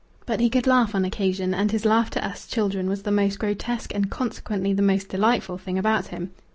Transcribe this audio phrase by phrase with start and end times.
[0.25, 3.37] But he could laugh on occasion, and his laugh to us children was the most
[3.37, 6.31] grotesque and consequently the most delightful thing about him.